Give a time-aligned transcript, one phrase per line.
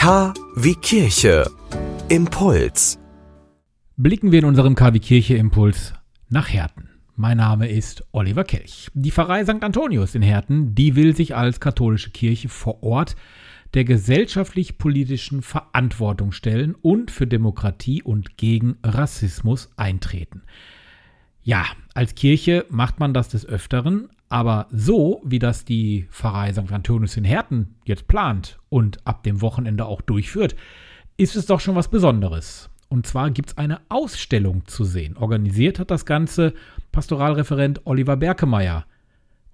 [0.00, 1.44] K wie Kirche.
[2.08, 2.98] Impuls.
[3.98, 5.92] Blicken wir in unserem KW Kirche Impuls
[6.30, 6.88] nach Herten.
[7.16, 8.88] Mein Name ist Oliver Kelch.
[8.94, 9.62] Die Pfarrei St.
[9.62, 13.14] Antonius in Herten, die will sich als katholische Kirche vor Ort
[13.74, 20.40] der gesellschaftlich-politischen Verantwortung stellen und für Demokratie und gegen Rassismus eintreten.
[21.42, 21.64] Ja,
[21.94, 26.70] als Kirche macht man das des Öfteren, aber so, wie das die Pfarrei St.
[26.70, 30.54] Antonius in Herten jetzt plant und ab dem Wochenende auch durchführt,
[31.16, 32.70] ist es doch schon was Besonderes.
[32.88, 35.16] Und zwar gibt es eine Ausstellung zu sehen.
[35.16, 36.54] Organisiert hat das Ganze
[36.92, 38.84] Pastoralreferent Oliver Berkemeyer.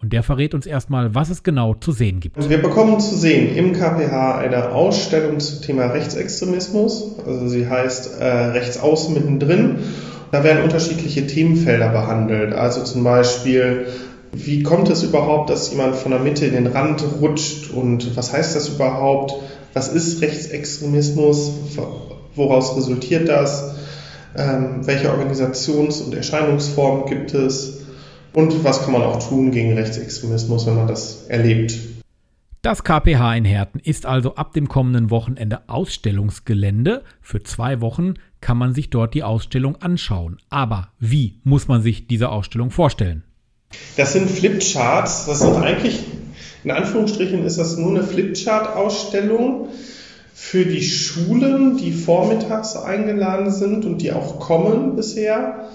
[0.01, 2.49] Und der verrät uns erstmal, was es genau zu sehen gibt.
[2.49, 7.19] Wir bekommen zu sehen im KPH eine Ausstellung zum Thema Rechtsextremismus.
[7.27, 9.79] Also sie heißt äh, Rechtsaußen mittendrin.
[10.33, 12.53] Da werden unterschiedliche Themenfelder behandelt.
[12.53, 13.87] Also zum Beispiel,
[14.33, 18.33] wie kommt es überhaupt, dass jemand von der Mitte in den Rand rutscht und was
[18.33, 19.35] heißt das überhaupt?
[19.73, 21.53] Was ist Rechtsextremismus?
[22.35, 23.75] Woraus resultiert das?
[24.37, 27.79] Ähm, welche Organisations- und Erscheinungsformen gibt es?
[28.35, 31.79] Und was kann man auch tun gegen Rechtsextremismus, wenn man das erlebt?
[32.67, 37.05] Das KPH in Herten ist also ab dem kommenden Wochenende Ausstellungsgelände.
[37.23, 40.39] Für zwei Wochen kann man sich dort die Ausstellung anschauen.
[40.51, 43.23] Aber wie muss man sich diese Ausstellung vorstellen?
[43.97, 45.27] Das sind Flipcharts.
[45.27, 46.01] Das sind eigentlich,
[46.65, 49.69] in Anführungsstrichen, ist das nur eine Flipchart-Ausstellung
[50.35, 55.69] für die Schulen, die vormittags eingeladen sind und die auch kommen bisher.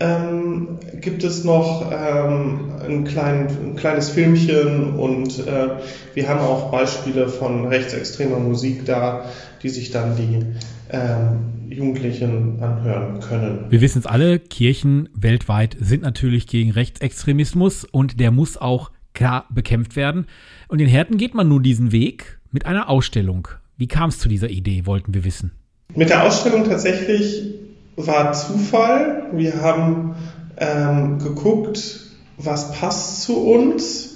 [0.00, 5.70] Ähm, gibt es noch ähm, ein, klein, ein, kleines Filmchen und äh,
[6.14, 9.24] wir haben auch Beispiele von rechtsextremer Musik da,
[9.62, 10.44] die sich dann die
[10.90, 13.66] ähm, Jugendlichen anhören können.
[13.70, 19.46] Wir wissen es alle, Kirchen weltweit sind natürlich gegen Rechtsextremismus und der muss auch klar
[19.50, 20.26] bekämpft werden.
[20.68, 23.48] Und in Herten geht man nun diesen Weg mit einer Ausstellung.
[23.76, 25.50] Wie kam es zu dieser Idee, wollten wir wissen.
[25.94, 27.58] Mit der Ausstellung tatsächlich
[28.06, 29.28] war Zufall.
[29.32, 30.14] Wir haben
[30.56, 32.00] ähm, geguckt,
[32.36, 34.14] was passt zu uns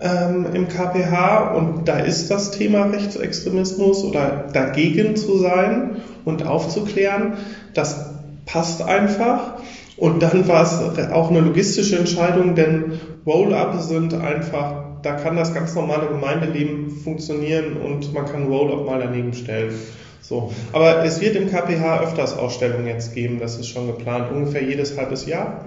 [0.00, 7.34] ähm, im KPH und da ist das Thema Rechtsextremismus oder dagegen zu sein und aufzuklären.
[7.74, 8.14] Das
[8.46, 9.58] passt einfach.
[9.96, 15.54] Und dann war es auch eine logistische Entscheidung, denn Roll-up sind einfach da kann das
[15.54, 19.72] ganz normale Gemeindeleben funktionieren und man kann Roll-Up mal daneben stellen.
[20.20, 20.52] So.
[20.72, 24.96] Aber es wird im KPH öfters Ausstellungen jetzt geben, das ist schon geplant, ungefähr jedes
[24.96, 25.64] halbes Jahr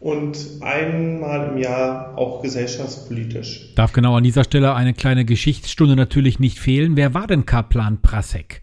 [0.00, 3.74] und einmal im Jahr auch gesellschaftspolitisch.
[3.74, 6.96] Darf genau an dieser Stelle eine kleine Geschichtsstunde natürlich nicht fehlen.
[6.96, 8.62] Wer war denn Kaplan Prasek?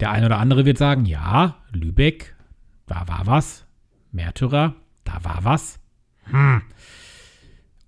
[0.00, 2.34] Der eine oder andere wird sagen, ja, Lübeck,
[2.86, 3.64] da war was.
[4.12, 4.74] Märtyrer,
[5.04, 5.78] da war was.
[6.30, 6.62] Hm.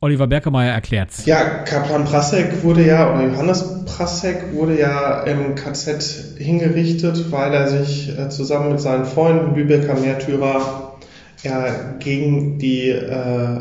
[0.00, 1.26] Oliver Berkemeyer erklärt's.
[1.26, 7.68] Ja, Kaplan Prasek wurde ja, oder Johannes Prasek wurde ja im KZ hingerichtet, weil er
[7.68, 10.94] sich äh, zusammen mit seinen Freunden, Lübecker Märtyrer,
[11.42, 11.66] ja,
[11.98, 13.60] gegen die äh,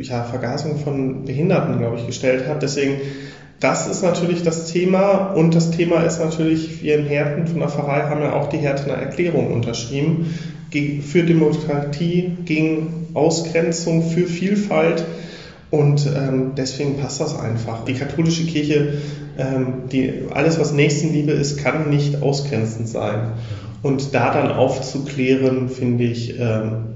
[0.00, 2.62] ja, Vergasung von Behinderten, glaube ich, gestellt hat.
[2.62, 3.00] Deswegen,
[3.60, 7.68] das ist natürlich das Thema und das Thema ist natürlich, wir in Herten von der
[7.68, 10.34] Pfarrei haben ja auch die Hertener Erklärung unterschrieben,
[10.70, 15.04] für Demokratie, gegen Ausgrenzung, für Vielfalt.
[15.70, 17.84] Und ähm, deswegen passt das einfach.
[17.84, 18.94] Die katholische Kirche,
[19.36, 23.32] ähm, die, alles was Nächstenliebe ist, kann nicht ausgrenzend sein.
[23.82, 26.94] Und da dann aufzuklären, finde ich, ähm,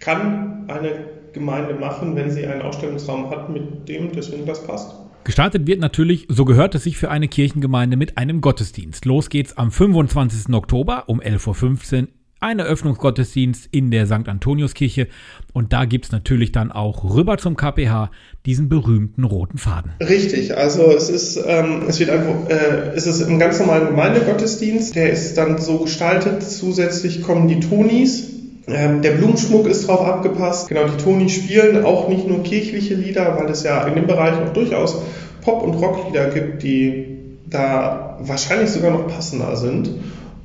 [0.00, 0.90] kann eine
[1.32, 4.94] Gemeinde machen, wenn sie einen Ausstellungsraum hat, mit dem deswegen das passt.
[5.26, 9.04] Gestartet wird natürlich, so gehört es sich für eine Kirchengemeinde, mit einem Gottesdienst.
[9.06, 10.54] Los geht's am 25.
[10.54, 12.08] Oktober um 11.15 Uhr
[12.40, 14.28] ein Eröffnungsgottesdienst in der St.
[14.28, 15.08] Antoniuskirche
[15.52, 18.10] und da gibt es natürlich dann auch rüber zum KPH
[18.44, 19.92] diesen berühmten roten Faden.
[20.00, 24.94] Richtig, also es ist, ähm, es wird einfach, äh, es ist im ganz normalen Gemeindegottesdienst,
[24.94, 28.30] der ist dann so gestaltet, zusätzlich kommen die Tonis,
[28.68, 33.36] ähm, der Blumenschmuck ist drauf abgepasst, genau, die Tonis spielen auch nicht nur kirchliche Lieder,
[33.38, 35.00] weil es ja in dem Bereich auch durchaus
[35.42, 37.16] Pop- und Rocklieder gibt, die
[37.48, 39.90] da wahrscheinlich sogar noch passender sind.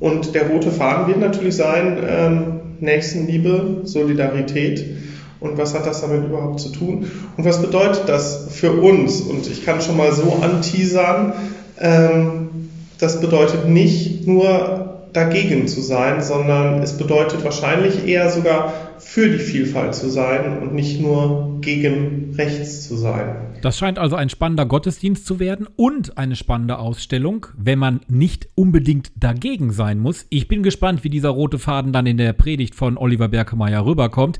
[0.02, 2.44] Und der rote Faden wird natürlich sein, ähm,
[2.80, 4.84] Nächstenliebe, Solidarität.
[5.38, 7.08] Und was hat das damit überhaupt zu tun?
[7.36, 9.20] Und was bedeutet das für uns?
[9.20, 11.34] Und ich kann schon mal so anteasern,
[11.78, 12.48] ähm,
[12.98, 19.38] das bedeutet nicht nur dagegen zu sein, sondern es bedeutet wahrscheinlich eher sogar für die
[19.38, 23.36] Vielfalt zu sein und nicht nur gegen rechts zu sein.
[23.60, 28.48] Das scheint also ein spannender Gottesdienst zu werden und eine spannende Ausstellung, wenn man nicht
[28.54, 30.26] unbedingt dagegen sein muss.
[30.30, 34.38] Ich bin gespannt, wie dieser rote Faden dann in der Predigt von Oliver Berkemeyer rüberkommt.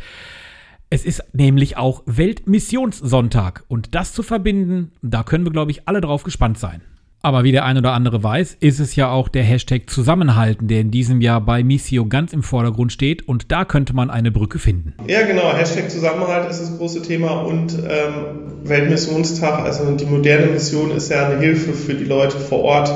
[0.91, 6.01] Es ist nämlich auch Weltmissionssonntag und das zu verbinden, da können wir, glaube ich, alle
[6.01, 6.83] drauf gespannt sein.
[7.23, 10.81] Aber wie der ein oder andere weiß, ist es ja auch der Hashtag Zusammenhalten, der
[10.81, 14.59] in diesem Jahr bei Missio ganz im Vordergrund steht und da könnte man eine Brücke
[14.59, 14.95] finden.
[15.07, 15.55] Ja, genau.
[15.55, 21.29] Hashtag Zusammenhalt ist das große Thema und ähm, Weltmissionstag, also die moderne Mission ist ja
[21.29, 22.93] eine Hilfe für die Leute vor Ort.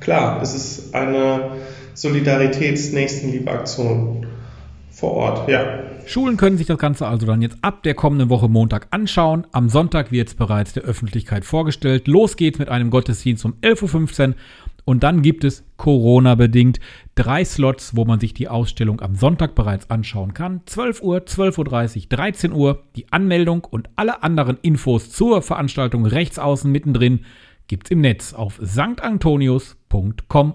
[0.00, 1.50] Klar, es ist eine
[1.94, 4.26] Solidaritäts-Nächstenliebe-Aktion
[4.90, 5.85] vor Ort, ja.
[6.06, 9.44] Schulen können sich das Ganze also dann jetzt ab der kommenden Woche Montag anschauen.
[9.50, 12.06] Am Sonntag wird es bereits der Öffentlichkeit vorgestellt.
[12.06, 14.34] Los geht's mit einem Gottesdienst um 11.15 Uhr
[14.84, 16.78] und dann gibt es Corona-bedingt
[17.16, 20.60] drei Slots, wo man sich die Ausstellung am Sonntag bereits anschauen kann.
[20.66, 22.84] 12 Uhr, 12.30 Uhr, 13 Uhr.
[22.94, 27.24] Die Anmeldung und alle anderen Infos zur Veranstaltung rechts außen mittendrin
[27.66, 30.54] gibt's im Netz auf stantonius.com.